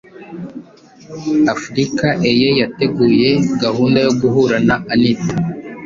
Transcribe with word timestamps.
africa 1.53 2.07
eye 2.29 2.49
yateguye 2.61 3.29
gahunda 3.63 3.97
yo 4.05 4.11
guhura 4.19 4.55
na 4.67 4.75
anita 4.93 5.33